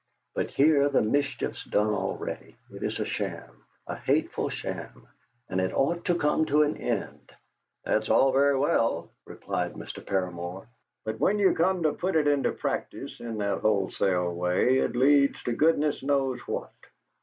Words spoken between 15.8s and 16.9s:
knows what.